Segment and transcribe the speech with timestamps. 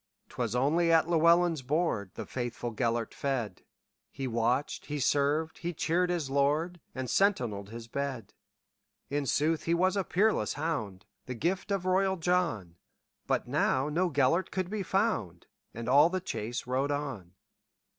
[0.29, 3.61] 'T was only at Llewelyn's boardThe faithful Gêlert fed;
[4.09, 9.95] He watched, he served, he cheered his lord, And sentineled his bed.In sooth he was
[9.95, 12.77] a peerless hound, The gift of royal John;
[13.27, 17.33] But now no Gêlert could be found, And all the chase rode on.